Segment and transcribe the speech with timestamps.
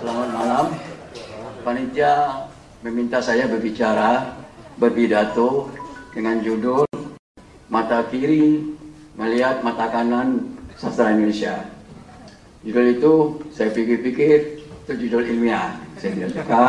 [0.00, 0.66] Selamat malam.
[1.60, 2.48] Panitia
[2.80, 4.32] meminta saya berbicara,
[4.80, 5.68] berpidato
[6.16, 6.88] dengan judul
[7.68, 8.64] Mata Kiri
[9.20, 11.68] Melihat Mata Kanan Sastra Indonesia.
[12.64, 13.12] Judul itu
[13.52, 15.76] saya pikir-pikir itu judul ilmiah.
[16.00, 16.64] Saya tidak suka,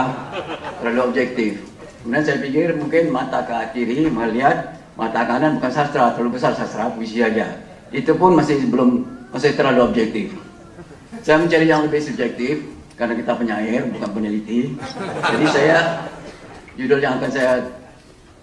[0.84, 1.64] terlalu objektif.
[2.04, 6.92] Kemudian saya pikir mungkin mata ke kiri melihat mata kanan bukan sastra, terlalu besar sastra,
[6.92, 7.48] puisi aja.
[7.96, 10.36] Itu pun masih belum, masih terlalu objektif.
[11.24, 14.76] Saya mencari yang lebih subjektif, karena kita penyair bukan peneliti.
[15.24, 16.08] Jadi saya
[16.76, 17.52] judul yang akan saya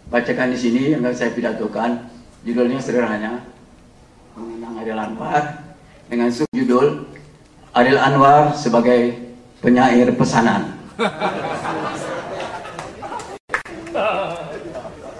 [0.09, 2.09] bacakan di sini yang akan saya pidatokan
[2.43, 3.45] judulnya sederhana
[4.39, 5.45] mengenang Adil Anwar
[6.09, 7.05] dengan subjudul
[7.77, 9.15] Adil Anwar sebagai
[9.61, 10.77] penyair pesanan.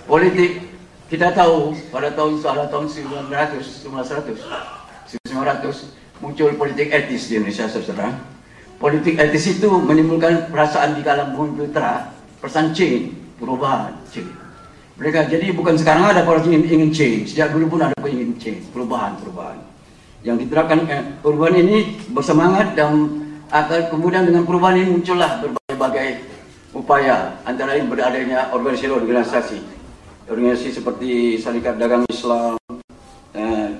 [0.09, 0.69] Politik
[1.13, 4.41] kita tahu pada tahun pada tahun 1900 1900
[5.25, 8.13] 1900 muncul politik etis di Indonesia saudara
[8.79, 13.11] politik etis itu menimbulkan perasaan di kalangan bumi putra, perasaan change,
[13.43, 14.31] perubahan, change.
[14.99, 18.67] Mereka jadi bukan sekarang ada orang ingin, ingin change, sejak dulu pun ada ingin change,
[18.71, 19.59] perubahan, perubahan.
[20.27, 23.07] Yang diterapkan eh, perubahan ini bersemangat dan
[23.51, 26.09] akan kemudian dengan perubahan ini muncullah berbagai-bagai
[26.75, 29.79] upaya antara lain beradanya organisasi-organisasi
[30.29, 32.61] organisasi seperti Serikat Dagang Islam,
[33.33, 33.73] eh,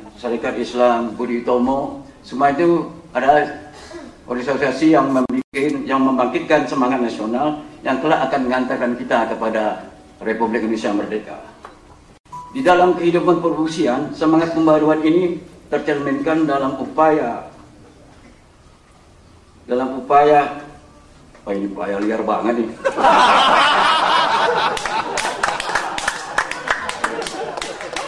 [0.57, 3.68] Islam Budi Utomo, semua itu adalah
[4.29, 9.89] organisasi yang membuat, yang membangkitkan semangat nasional yang kelak akan mengantarkan kita kepada
[10.21, 11.41] Republik Indonesia Merdeka.
[12.53, 15.41] Di dalam kehidupan perbusian, semangat pembaruan ini
[15.73, 17.49] tercerminkan dalam upaya
[19.69, 20.65] dalam upaya
[21.45, 22.73] oh ini upaya liar banget nih.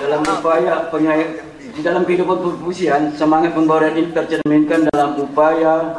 [0.01, 5.97] dalam upaya penyair di dalam kehidupan perpusian, semangat pembaruan ini tercerminkan dalam upaya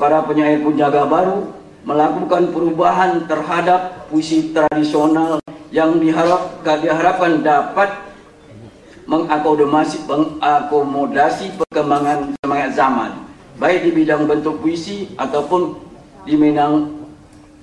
[0.00, 1.52] para penyair penjaga baru
[1.84, 7.92] melakukan perubahan terhadap puisi tradisional yang diharap, diharapkan dapat
[9.04, 13.10] mengakomodasi, mengakomodasi perkembangan semangat zaman
[13.60, 15.76] baik di bidang bentuk puisi ataupun
[16.24, 16.96] di bidang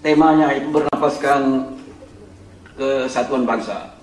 [0.05, 1.73] temanya itu bernafaskan
[2.77, 3.97] kesatuan bangsa.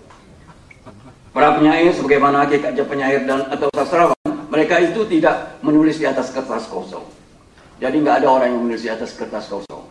[1.30, 4.18] Para penyair sebagaimana hakikatnya penyair dan atau sastrawan,
[4.50, 7.02] mereka itu tidak menulis di atas kertas kosong.
[7.82, 9.84] Jadi nggak ada orang yang menulis di atas kertas kosong.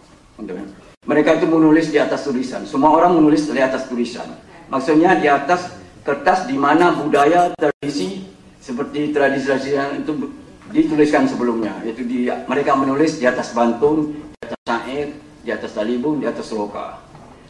[1.04, 2.64] Mereka itu menulis di atas tulisan.
[2.64, 4.40] Semua orang menulis di atas tulisan.
[4.72, 5.76] Maksudnya di atas
[6.08, 8.24] kertas di mana budaya, tradisi
[8.64, 10.32] seperti tradisi yang itu
[10.72, 11.76] dituliskan sebelumnya.
[11.84, 15.08] Yaitu di, mereka menulis di atas bantun, di atas syair,
[15.44, 17.04] di atas talibun, di atas loka.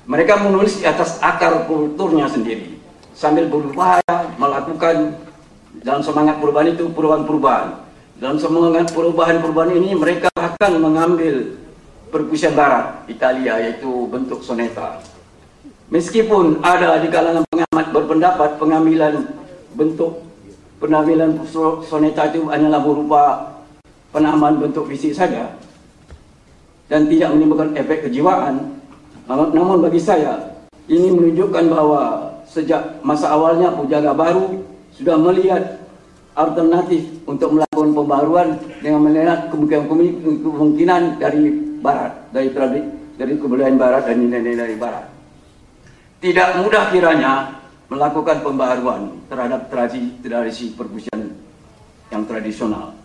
[0.09, 2.75] Mereka menulis di atas akar kulturnya sendiri
[3.13, 5.15] sambil berupaya melakukan
[5.85, 7.82] dalam semangat perubahan itu perubahan-perubahan.
[8.23, 11.59] Dalam semangat perubahan-perubahan ini mereka akan mengambil
[12.07, 15.03] perpusian barat Italia yaitu bentuk soneta.
[15.91, 19.27] Meskipun ada di kalangan pengamat berpendapat pengambilan
[19.75, 20.23] bentuk
[20.79, 21.35] penampilan
[21.83, 23.23] soneta itu hanyalah berupa
[24.15, 25.59] penamaan bentuk fisik saja
[26.87, 28.79] dan tidak menimbulkan efek kejiwaan.
[29.27, 34.63] Namun bagi saya ini menunjukkan bahwa sejak masa awalnya Pujaga Baru
[34.95, 35.83] sudah melihat
[36.39, 41.51] alternatif untuk melakukan pembaruan dengan melihat kemungkinan dari
[41.83, 42.87] barat, dari tradisi,
[43.19, 45.05] dari kebudayaan barat dan nilai-nilai dari barat.
[46.23, 47.59] Tidak mudah kiranya
[47.91, 51.35] melakukan pembaruan terhadap tradisi tradisi perkusian
[52.07, 52.95] yang tradisional.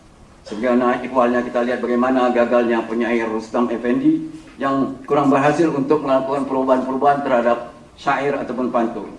[0.47, 7.21] Sebagaimana ikhwalnya kita lihat bagaimana gagalnya penyair Rustam Effendi yang kurang berhasil untuk melakukan perubahan-perubahan
[7.27, 7.59] terhadap
[7.99, 9.11] syair ataupun pantun.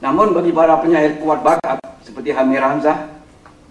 [0.00, 3.21] Namun bagi para penyair kuat bakat seperti Hamir Hamzah,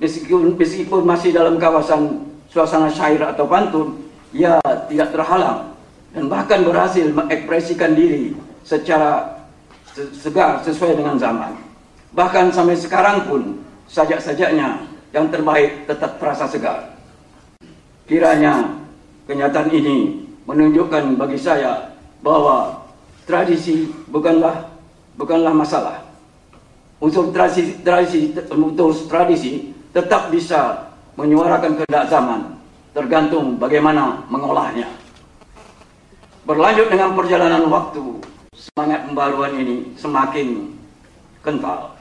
[0.01, 4.01] meskipun, meskipun masih dalam kawasan suasana syair atau pantun,
[4.33, 4.57] ia
[4.89, 5.77] tidak terhalang
[6.11, 8.35] dan bahkan berhasil mengekspresikan diri
[8.65, 9.45] secara
[10.17, 11.55] segar sesuai dengan zaman.
[12.11, 13.41] Bahkan sampai sekarang pun
[13.87, 14.83] sajak-sajaknya
[15.15, 16.97] yang terbaik tetap terasa segar.
[18.09, 18.81] Kiranya
[19.29, 22.83] kenyataan ini menunjukkan bagi saya bahwa
[23.23, 24.67] tradisi bukanlah
[25.15, 26.03] bukanlah masalah
[27.01, 32.59] unsur tradisi, tradisi unsur tradisi tetap bisa menyuarakan kehendak zaman
[32.91, 34.87] tergantung bagaimana mengolahnya.
[36.47, 38.19] Berlanjut dengan perjalanan waktu,
[38.55, 40.75] semangat pembaruan ini semakin
[41.45, 41.95] kental.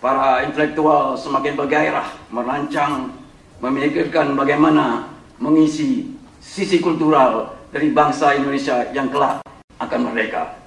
[0.00, 3.12] Para intelektual semakin bergairah merancang,
[3.60, 9.44] memikirkan bagaimana mengisi sisi kultural dari bangsa Indonesia yang kelak
[9.76, 10.60] akan merdeka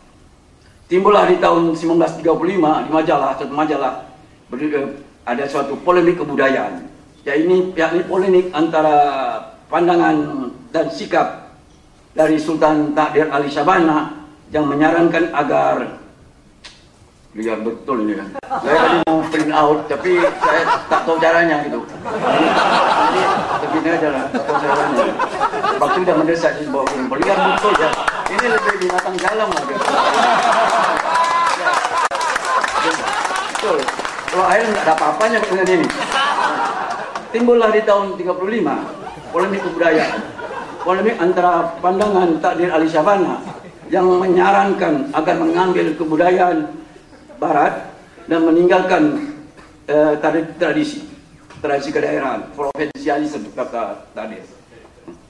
[0.94, 2.22] timbullah di tahun 1935
[2.86, 4.06] di majalah satu majalah
[5.24, 6.84] ada suatu polemik kebudayaan.
[7.24, 8.96] Ya ini yakni polemik antara
[9.72, 11.56] pandangan dan sikap
[12.12, 16.04] dari Sultan Takdir Ali Syabana yang menyarankan agar
[17.34, 18.30] liar betul ini kan.
[18.62, 20.62] Saya tadi mau print out tapi saya
[20.92, 21.80] tak tahu caranya gitu.
[21.82, 22.46] Jadi
[23.64, 25.06] begini aja lah, tak tahu caranya.
[25.82, 26.92] Waktu sudah mendesak di bawah.
[26.94, 27.90] Liar betul ya.
[28.30, 29.64] Ini lebih binatang dalam lah.
[29.64, 29.84] Gitu.
[33.56, 33.80] Betul.
[34.54, 35.88] Air nggak ada apa-apanya dengan ini.
[37.34, 40.22] Timbullah di tahun 35 polemik kebudayaan.
[40.86, 43.42] Polemik antara pandangan takdir Ali Syabana
[43.90, 46.70] yang menyarankan agar mengambil kebudayaan
[47.42, 47.98] barat
[48.30, 49.34] dan meninggalkan
[49.90, 50.22] uh,
[50.62, 51.10] tradisi
[51.60, 54.38] tradisi kedaerahan provinsialisme kata tadi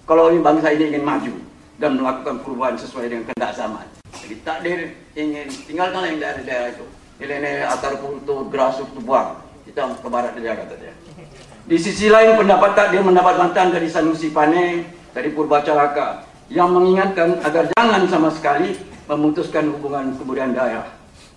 [0.04, 1.34] kalau ini bangsa ini ingin maju
[1.78, 3.86] dan melakukan perubahan sesuai dengan kehendak zaman
[4.18, 4.80] jadi takdir
[5.18, 6.86] ingin tinggalkan yang daerah-daerah itu
[7.18, 9.38] nilai-nilai akar kultur grassroots buang
[9.68, 10.94] kita ke barat saja kata dia
[11.64, 17.70] di sisi lain pendapat takdir mendapat mantan dari Sanusi Pane dari Purbacalaka yang mengingatkan agar
[17.74, 18.76] jangan sama sekali
[19.08, 20.88] memutuskan hubungan kebudayaan daerah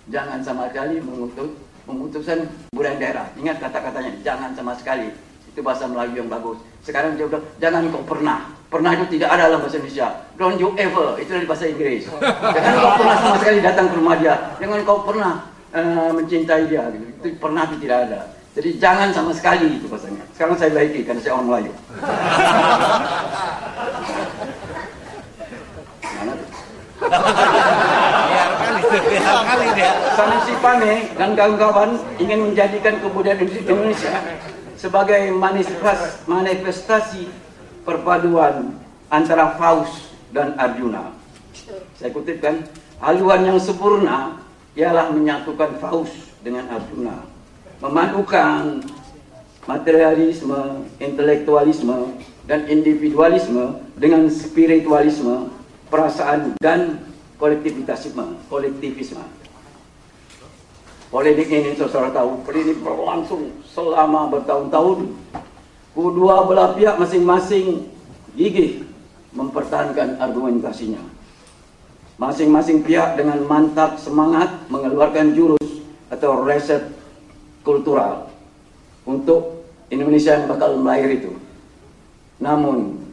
[0.09, 3.25] jangan sama sekali memutus memutuskan budaya daerah.
[3.39, 5.07] Ingat kata-katanya, jangan sama sekali.
[5.47, 6.59] Itu bahasa Melayu yang bagus.
[6.83, 8.51] Sekarang dia bilang, jangan kau pernah.
[8.67, 10.07] Pernah itu tidak ada dalam bahasa Indonesia.
[10.35, 12.03] Don't you ever, itu dari bahasa Inggris.
[12.27, 14.35] Jangan kau pernah sama sekali datang ke rumah dia.
[14.59, 15.33] Jangan kau pernah
[15.73, 16.87] uh, mencintai dia.
[16.91, 17.05] Gitu.
[17.17, 18.21] Itu pernah itu tidak ada.
[18.57, 20.25] Jadi jangan sama sekali itu bahasanya.
[20.33, 21.71] Sekarang saya baiki karena saya orang Melayu.
[26.01, 26.49] Mana tuh?
[29.45, 29.93] kali dia.
[31.17, 34.13] Dan kawan-kawan ingin menjadikan kebudayaan Indonesia
[34.77, 35.33] sebagai
[36.25, 37.29] manifestasi
[37.85, 38.73] perpaduan
[39.13, 41.13] antara Faust dan Arjuna.
[41.97, 42.65] Saya kutipkan,
[43.01, 44.37] haluan yang sempurna
[44.77, 46.13] ialah menyatukan Faust
[46.45, 47.25] dengan Arjuna.
[47.81, 48.85] Memadukan
[49.65, 55.51] materialisme, intelektualisme, dan individualisme dengan spiritualisme,
[55.89, 57.03] perasaan, dan
[57.41, 59.19] kolektivitasme, kolektivisme.
[61.09, 65.11] Politik ini saudara tahu, politik berlangsung selama bertahun-tahun.
[65.97, 67.89] Kedua belah pihak masing-masing
[68.37, 68.85] gigih
[69.33, 71.16] mempertahankan argumentasinya.
[72.17, 76.89] Masing-masing pihak dengan mantap semangat mengeluarkan jurus atau reset
[77.61, 78.33] kultural
[79.05, 79.61] untuk
[79.93, 81.37] Indonesia yang bakal melahir itu.
[82.41, 83.05] Namun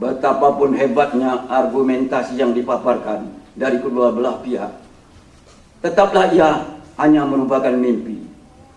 [0.00, 4.72] betapapun hebatnya argumentasi yang dipaparkan dari kedua belah pihak,
[5.84, 8.24] tetaplah ia hanya merupakan mimpi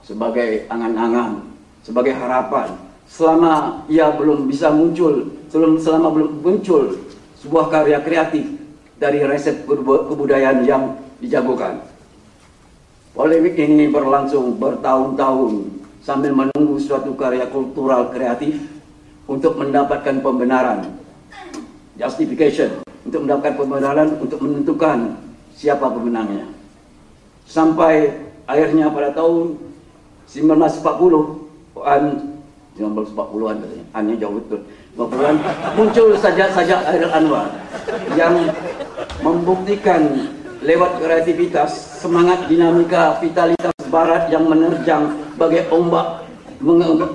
[0.03, 1.47] sebagai angan-angan,
[1.87, 2.75] sebagai harapan.
[3.07, 7.07] Selama ia belum bisa muncul, selama, selama belum muncul
[7.39, 8.58] sebuah karya kreatif
[8.99, 11.79] dari resep kebudayaan yang dijagokan.
[13.15, 15.51] Polemik ini berlangsung bertahun-tahun
[16.03, 18.59] sambil menunggu suatu karya kultural kreatif
[19.25, 20.99] untuk mendapatkan pembenaran
[21.99, 25.19] justification untuk mendapatkan pembenaran untuk menentukan
[25.55, 26.47] siapa pemenangnya.
[27.43, 28.13] Sampai
[28.47, 29.59] akhirnya pada tahun
[30.29, 32.03] 1940 an
[32.79, 34.61] 1940-an katanya, annya jauh betul.
[34.95, 35.35] 40-an
[35.75, 37.51] muncul saja-saja Air Anwar
[38.15, 38.35] yang
[39.19, 40.31] membuktikan
[40.63, 46.27] lewat kreativitas, semangat dinamika, vitalitas barat yang menerjang bagai ombak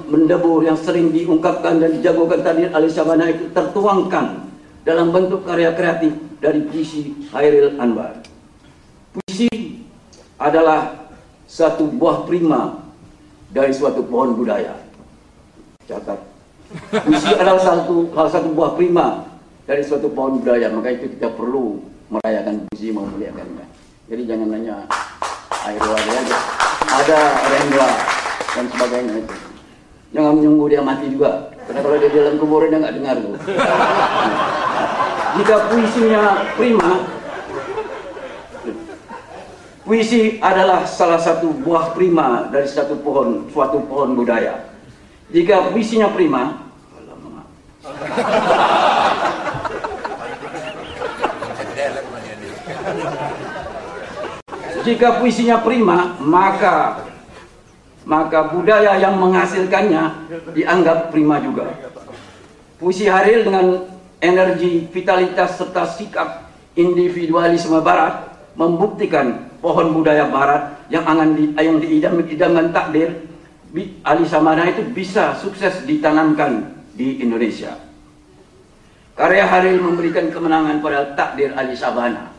[0.09, 4.41] mendebur yang sering diungkapkan dan dijagokan tadi oleh Syabana itu tertuangkan
[4.89, 8.25] dalam bentuk karya kreatif dari puisi Hairil Anwar.
[9.13, 9.84] Puisi
[10.41, 11.08] adalah
[11.44, 12.89] satu buah prima
[13.53, 14.73] dari suatu pohon budaya.
[15.84, 16.20] Catat.
[17.05, 19.29] Puisi adalah satu salah satu buah prima
[19.69, 23.67] dari suatu pohon budaya, maka itu kita perlu merayakan puisi memuliakannya.
[24.11, 24.77] Jadi jangan hanya
[25.65, 26.39] air aja.
[26.84, 27.91] Ada rendra
[28.55, 29.34] dan sebagainya itu.
[30.15, 31.51] Jangan menunggu dia mati juga.
[31.65, 33.34] Karena kalau dia di dalam kubur dia nggak dengar tuh.
[35.34, 36.23] Jika puisinya
[36.55, 36.91] prima,
[39.82, 44.70] puisi adalah salah satu buah prima dari satu pohon, suatu pohon budaya.
[45.34, 46.63] Jika puisinya prima,
[54.84, 57.08] jika puisinya prima, maka
[58.05, 61.72] maka budaya yang menghasilkannya dianggap prima juga.
[62.76, 63.88] Puisi Haril dengan
[64.20, 72.76] energi, vitalitas serta sikap individualisme barat membuktikan pohon budaya barat yang akan di, yang diidam-idamkan
[72.76, 73.24] takdir
[74.05, 77.74] Ali Samana itu bisa sukses ditanamkan di Indonesia.
[79.14, 82.31] Karya Haril memberikan kemenangan pada takdir Ali Sabana.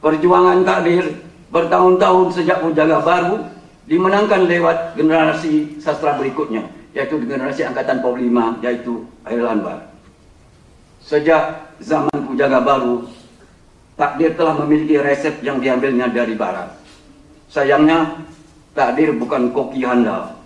[0.00, 3.44] Perjuangan takdir bertahun-tahun sejak Pujaga Baru
[3.88, 9.88] dimenangkan lewat generasi sastra berikutnya, yaitu generasi angkatan 45, yaitu Air Anwar.
[11.00, 13.08] Sejak zaman Pujaga Baru,
[13.96, 16.68] takdir telah memiliki resep yang diambilnya dari barat.
[17.48, 18.20] Sayangnya,
[18.76, 20.36] takdir bukan koki handal.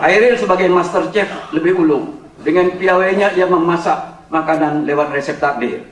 [0.00, 2.20] Hairil sebagai master chef lebih ulu.
[2.42, 5.88] Dengan piawainya ia memasak makanan lewat resep takdir.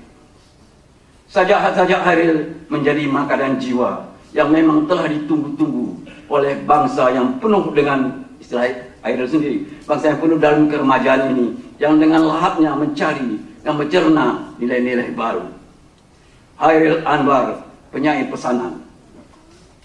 [1.31, 8.91] Sajak-sajak Hairil menjadi makanan jiwa yang memang telah ditunggu-tunggu oleh bangsa yang penuh dengan istilah
[9.01, 9.59] Hairil sendiri.
[9.89, 11.47] Bangsa yang penuh dalam keremajaan ini.
[11.81, 14.27] Yang dengan lahapnya mencari dan mencerna
[14.61, 15.49] nilai-nilai baru.
[16.61, 18.85] Hairil Anwar, penyair pesanan.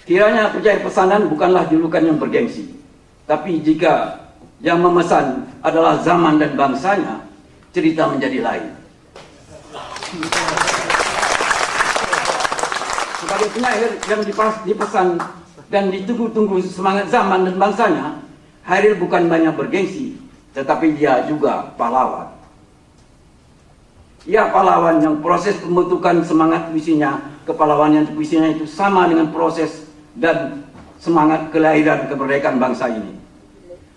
[0.03, 2.75] Kiranya penyair pesanan bukanlah julukan yang bergengsi.
[3.23, 4.19] Tapi jika
[4.59, 7.23] yang memesan adalah zaman dan bangsanya,
[7.71, 8.69] cerita menjadi lain.
[13.25, 14.21] Sebagai penyair yang
[14.69, 15.17] dipesan
[15.73, 18.21] dan ditunggu-tunggu semangat zaman dan bangsanya,
[18.69, 20.13] Hairil bukan banyak bergengsi,
[20.53, 22.29] tetapi dia juga pahlawan.
[24.29, 27.17] Ia pahlawan yang proses pembentukan semangat puisinya,
[27.49, 30.61] kepahlawanan puisinya itu sama dengan proses dan
[31.01, 33.17] semangat kelahiran kemerdekaan bangsa ini.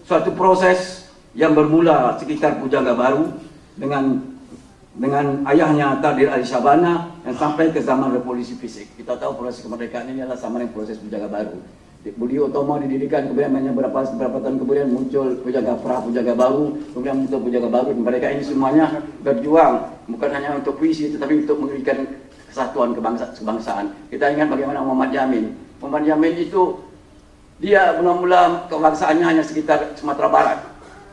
[0.08, 1.04] Suatu proses
[1.36, 3.36] yang bermula sekitar Pujangga Baru
[3.76, 4.24] dengan
[4.98, 8.98] dengan ayahnya Tadir Ali Syabana yang sampai ke zaman revolusi fisik.
[8.98, 11.62] Kita tahu proses kemerdekaan ini adalah sama dengan proses Pujangga Baru.
[12.08, 17.16] Budi Utomo didirikan kemudian banyak beberapa beberapa tahun kemudian muncul Pujaga Pra, Pujaga Baru, kemudian
[17.26, 17.90] muncul Pujaga Baru.
[17.94, 18.86] Mereka ini semuanya
[19.22, 22.08] berjuang bukan hanya untuk puisi tetapi untuk memberikan
[22.48, 23.92] kesatuan kebangsa, kebangsaan.
[24.08, 25.52] Kita ingat bagaimana Muhammad Yamin.
[25.78, 26.62] Muhammad Yamin itu
[27.58, 30.58] dia mula-mula kebangsaannya hanya sekitar Sumatera Barat.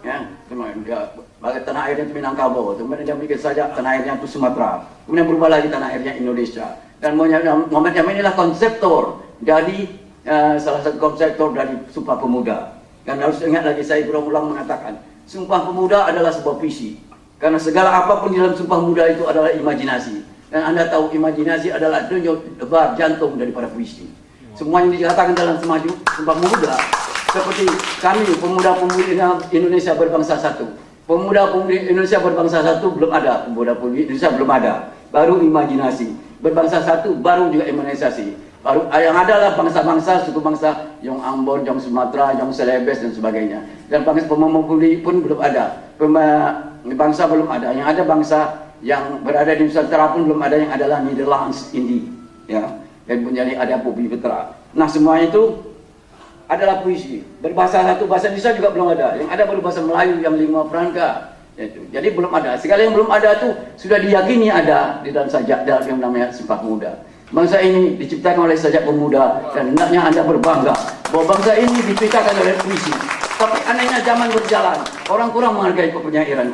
[0.05, 0.97] Ya, dia
[1.45, 5.53] bagi tanah airnya itu Minangkabau, kemudian dia bikin saja tanah airnya itu Sumatera, kemudian berubah
[5.53, 6.81] lagi tanah airnya Indonesia.
[6.97, 9.93] Dan Muhammad Yamin inilah konseptor dari
[10.25, 12.81] uh, salah satu konseptor dari Sumpah Pemuda.
[13.05, 14.97] Dan harus ingat lagi saya berulang mengatakan,
[15.29, 16.97] Sumpah Pemuda adalah sebuah visi.
[17.37, 20.25] Karena segala apa pun di dalam Sumpah Pemuda itu adalah imajinasi.
[20.49, 24.09] Dan Anda tahu imajinasi adalah denyut debar jantung daripada puisi.
[24.57, 26.75] Semua yang dikatakan dalam semaju Sumpah Pemuda
[27.35, 27.67] seperti
[27.99, 29.19] kami pemuda-pemudi
[29.51, 30.84] Indonesia berbangsa satu.
[31.05, 34.73] Pemuda-pemudi Indonesia berbangsa satu belum ada, pemuda-pemudi Indonesia belum ada.
[35.13, 36.17] Baru imajinasi.
[36.41, 38.33] Berbangsa satu baru juga imunisasi.
[38.65, 43.61] Baru yang adalah bangsa-bangsa, suku bangsa Yong Ambon, Yong Sumatera, Yong Celebes dan sebagainya.
[43.85, 45.93] Dan bangsa Pemomoguli pun belum ada.
[46.97, 47.69] bangsa belum ada.
[47.69, 48.39] Yang ada bangsa
[48.81, 52.09] yang berada di Nusantara pun belum ada yang adalah Netherlands Indi.
[52.49, 52.81] Ya.
[53.05, 54.57] Dan menjadi ada Bumi Petra.
[54.73, 55.61] Nah semua itu
[56.45, 57.25] adalah puisi.
[57.41, 59.07] Berbahasa satu bahasa Indonesia juga belum ada.
[59.17, 61.37] Yang ada baru bahasa Melayu yang lima perangka.
[61.55, 62.59] Jadi belum ada.
[62.59, 63.49] Segala yang belum ada itu
[63.79, 66.99] sudah diyakini ada di dalam sajak dalam yang namanya Sumpah Muda.
[67.33, 70.77] Bangsa ini diciptakan oleh sajak pemuda dan hendaknya anda berbangga
[71.09, 72.93] bahwa bangsa ini diciptakan oleh puisi.
[73.35, 74.77] Tapi anehnya zaman berjalan,
[75.09, 76.53] orang kurang menghargai kepenyairan.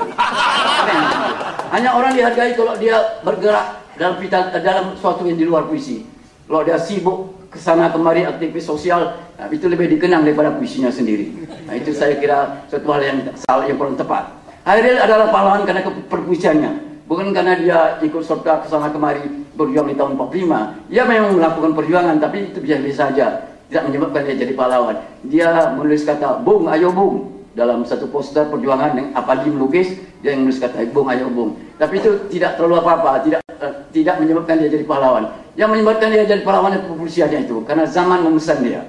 [1.76, 4.18] Hanya orang dihargai kalau dia bergerak dalam
[4.64, 6.08] dalam suatu yang di luar puisi.
[6.48, 11.36] Kalau dia sibuk ke sana kemari aktivis sosial, nah, itu lebih dikenang daripada puisinya sendiri.
[11.68, 14.32] Nah, itu saya kira suatu hal yang salah yang kurang tepat.
[14.64, 16.72] Hairil adalah pahlawan karena perpuisiannya.
[17.12, 19.20] Bukan karena dia ikut serta ke sana kemari
[19.60, 20.88] berjuang di tahun 45.
[20.88, 23.28] Dia memang melakukan perjuangan, tapi itu biasa-biasa saja.
[23.68, 24.96] Tidak menyebabkan dia jadi pahlawan.
[25.28, 27.44] Dia menulis kata, Bung, ayo Bung.
[27.52, 31.60] Dalam satu poster perjuangan yang apa melukis, dia yang menulis kata, Bung, ayo Bung.
[31.76, 35.28] Tapi itu tidak terlalu apa-apa, tidak uh, tidak menyebabkan dia jadi pahlawan.
[35.62, 38.82] Yang menyebabkan dia jadi pahlawan kepolisiannya itu, karena zaman memesan dia.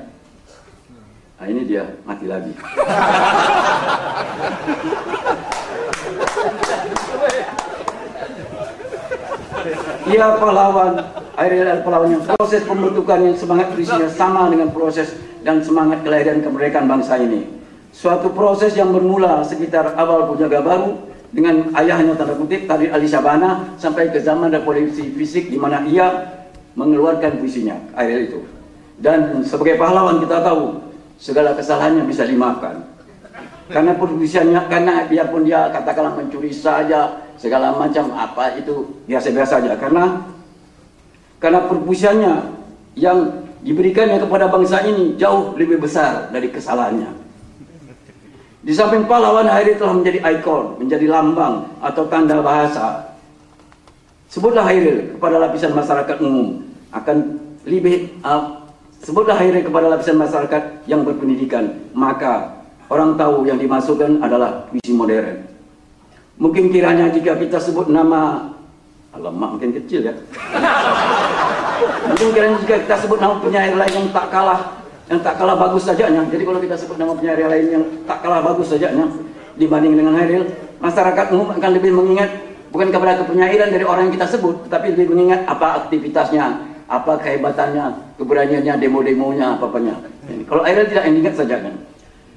[1.37, 2.57] Nah ini dia, mati lagi.
[10.17, 10.97] Ia pahlawan,
[11.37, 15.12] adalah pahlawan yang proses pembentukan yang semangat berisinya sama dengan proses
[15.45, 17.52] dan semangat kelahiran kemerdekaan bangsa ini.
[17.93, 21.05] Suatu proses yang bermula sekitar awal Pujaga Baru
[21.37, 26.41] dengan ayahnya tanda kutip tadi Ali Sabana sampai ke zaman revolusi fisik di mana ia
[26.79, 28.41] mengeluarkan puisinya Ariel itu.
[29.02, 30.79] Dan sebagai pahlawan kita tahu
[31.19, 32.87] segala kesalahannya bisa dimaafkan.
[33.73, 40.23] Karena perbusiannya, karena biarpun dia katakanlah mencuri saja, segala macam apa itu biasa-biasa saja karena
[41.43, 42.33] karena perbusiannya
[42.95, 47.19] yang diberikannya kepada bangsa ini jauh lebih besar dari kesalahannya.
[48.62, 53.19] Di samping pahlawan Hairi telah menjadi ikon, menjadi lambang atau tanda bahasa.
[54.31, 56.62] Sebutlah Hairi kepada lapisan masyarakat umum
[56.93, 57.17] akan
[57.65, 58.63] lebih uh,
[59.03, 65.43] sebutlah Hairi kepada lapisan masyarakat yang berpendidikan, maka orang tahu yang dimasukkan adalah puisi modern.
[66.39, 68.53] Mungkin kiranya jika kita sebut nama
[69.13, 70.15] Alamak mungkin kecil ya.
[72.09, 74.81] Mungkin kiranya jika kita sebut nama penyair lain yang tak kalah
[75.13, 76.25] yang tak kalah bagus sajanya.
[76.33, 79.05] Jadi kalau kita sebut nama penyair lain yang tak kalah bagus sajanya
[79.61, 80.49] dibanding dengan Hairil,
[80.81, 82.31] masyarakat umum akan lebih mengingat
[82.73, 88.17] bukan kepada kepenyairan dari orang yang kita sebut, tapi lebih mengingat apa aktivitasnya, apa kehebatannya,
[88.21, 89.97] keberaniannya, demo-demonya, apa-apanya.
[90.45, 91.75] Kalau Hairil tidak ingat saja kan.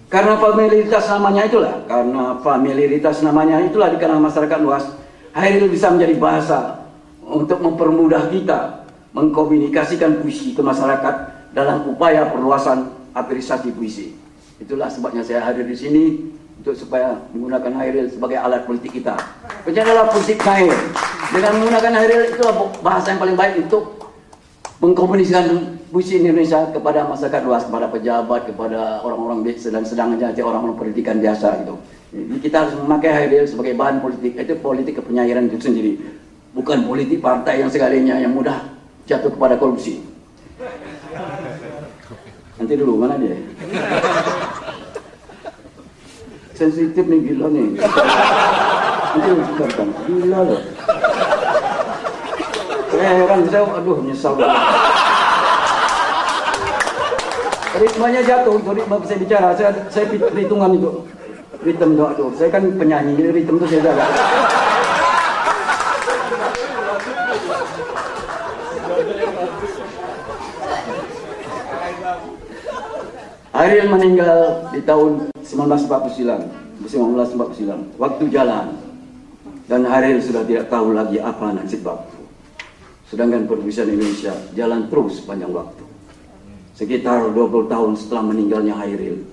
[0.07, 4.87] Karena familiaritas namanya itulah, karena familiaritas namanya itulah di kalangan masyarakat luas,
[5.35, 6.87] Hairil bisa menjadi bahasa
[7.27, 11.15] untuk mempermudah kita mengkomunikasikan puisi ke masyarakat
[11.51, 14.15] dalam upaya perluasan apresiasi puisi.
[14.55, 16.03] Itulah sebabnya saya hadir di sini
[16.63, 19.19] untuk supaya menggunakan Hairil sebagai alat politik kita.
[19.67, 20.79] Berjalanlah politik Hairil.
[21.35, 24.04] Dengan menggunakan Hairil itulah bahasa yang paling baik untuk
[24.83, 31.63] mengkomunikasikan puisi Indonesia kepada masyarakat luas, kepada pejabat, kepada orang-orang sedang-sedang aja, orang-orang pendidikan biasa
[31.63, 31.75] gitu.
[32.15, 34.35] Jadi kita harus memakai Hairil sebagai bahan politik.
[34.39, 35.99] Itu politik kepenyairan itu sendiri.
[36.55, 38.71] Bukan politik partai yang segalinya yang mudah
[39.03, 39.99] jatuh kepada korupsi.
[42.55, 43.35] Nanti dulu, mana dia?
[46.55, 47.75] Sensitif nih gila nih.
[47.75, 49.27] Nanti
[49.75, 50.61] kan, gila loh.
[52.95, 54.63] Saya heran, saya aduh nyesal banget.
[57.75, 61.03] Ritmenya jatuh, itu ritme saya bicara, saya, saya perhitungan itu.
[61.59, 64.05] Ritme itu, aduh, saya kan penyanyi, jadi ritme itu saya jaga.
[73.51, 76.47] Ariel meninggal di tahun 1949,
[76.79, 78.79] 1949, waktu jalan.
[79.67, 82.14] Dan Ariel sudah tidak tahu lagi apa nasib waktu.
[83.05, 85.85] Sedangkan perpustakaan Indonesia jalan terus panjang waktu.
[86.73, 89.23] Sekitar 20 tahun setelah meninggalnya Hairil,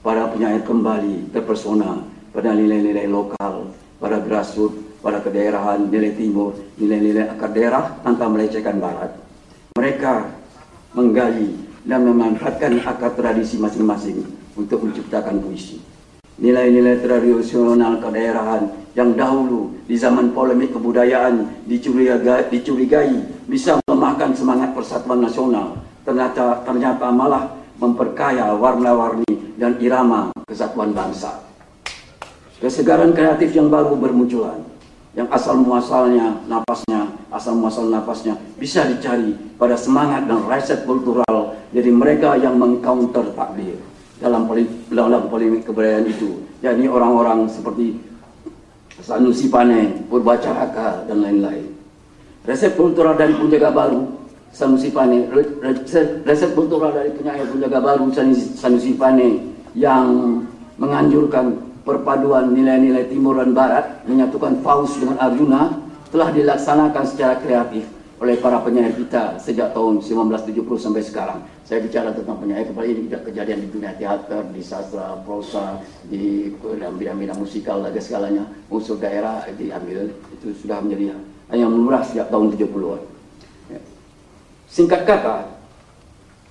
[0.00, 7.50] para penyair kembali terpesona pada nilai-nilai lokal, pada grassroots, pada kedaerahan, nilai timur, nilai-nilai akar
[7.50, 9.12] daerah tanpa melecehkan barat.
[9.74, 10.14] Mereka
[10.94, 11.52] menggali
[11.84, 14.22] dan memanfaatkan akar tradisi masing-masing
[14.54, 15.82] untuk menciptakan puisi.
[16.36, 25.24] Nilai-nilai tradisional kedaerahan yang dahulu di zaman polemik kebudayaan dicurigai, dicurigai bisa melemahkan semangat persatuan
[25.24, 31.40] nasional, ternyata, ternyata malah memperkaya warna-warni dan irama kesatuan bangsa.
[32.60, 34.60] Kesegaran kreatif yang baru bermunculan,
[35.16, 41.88] yang asal muasalnya napasnya, asal muasal napasnya bisa dicari pada semangat dan riset kultural dari
[41.88, 43.80] mereka yang mengcounter takdir
[44.16, 44.48] dalam
[44.88, 46.44] dalam polemik kebudayaan itu.
[46.64, 48.00] Jadi orang-orang seperti
[48.96, 51.68] Sanusi Pane, Purbacaraka dan lain-lain.
[52.48, 54.08] Resep kultural dari penjaga baru
[54.54, 55.28] Sanusi Pane,
[56.24, 58.08] resep kultural dari penyair penjaga baru
[58.56, 60.40] Sanusi Pane yang
[60.80, 65.76] menganjurkan perpaduan nilai-nilai timur dan barat menyatukan Faust dengan Arjuna
[66.08, 71.40] telah dilaksanakan secara kreatif oleh para penyair kita sejak tahun 1970 sampai sekarang.
[71.68, 76.48] Saya bicara tentang penyair kepala ini tidak kejadian di dunia teater, di sastra, prosa, di
[76.72, 78.44] bidang-bidang musikal dan segalanya.
[78.72, 81.12] Unsur daerah diambil itu sudah menjadi
[81.52, 83.02] yang murah sejak tahun 70-an.
[83.68, 83.80] Ya.
[84.64, 85.52] Singkat kata,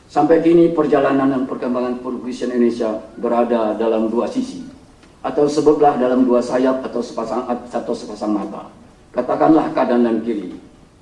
[0.05, 4.61] sampai kini perjalanan dan perkembangan perpustakaan Indonesia berada dalam dua sisi
[5.25, 8.69] atau sebutlah dalam dua sayap atau sepasang atau sepasang mata.
[9.09, 10.53] Katakanlah kanan dan kiri.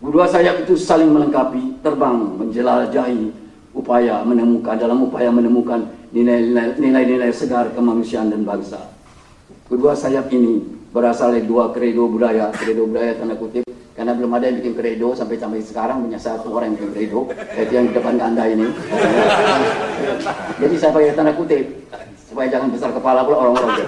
[0.03, 3.31] Kedua sayap itu saling melengkapi, terbang menjelajahi
[3.71, 8.91] upaya menemukan dalam upaya menemukan nilai-nilai segar kemanusiaan dan bangsa.
[9.71, 10.59] Kedua sayap ini
[10.91, 13.63] berasal dari dua kredo budaya, kredo budaya tanda kutip,
[13.95, 17.19] karena belum ada yang bikin kredo sampai sampai sekarang punya satu orang yang bikin kredo,
[17.55, 18.67] yaitu yang di depan anda ini.
[20.59, 21.63] Jadi saya pakai tanda kutip,
[22.27, 23.87] supaya jangan besar kepala pula orang-orang.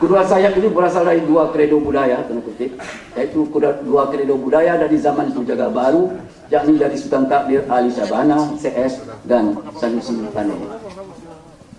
[0.00, 2.74] Kedua sayap ini berasal dari dua kredo budaya, tanda kutip,
[3.14, 3.46] yaitu
[3.86, 6.10] dua kredo budaya dari zaman penjaga baru,
[6.50, 10.56] yakni dari Sultan Takdir Ali Sabana, CS, dan Sanusi Tani.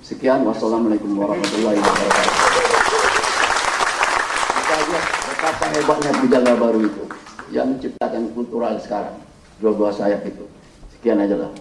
[0.04, 2.36] Sekian, wassalamualaikum warahmatullahi wabarakatuh.
[4.52, 7.04] Kita lihat betapa hebatnya penjaga baru itu
[7.56, 9.16] yang menciptakan kultural sekarang.
[9.64, 10.44] Dua-dua sayap itu.
[10.92, 11.52] Sekian aja lah.